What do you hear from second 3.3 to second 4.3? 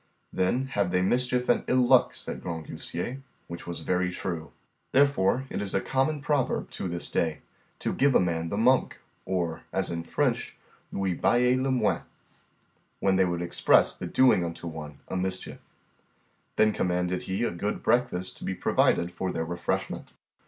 which was very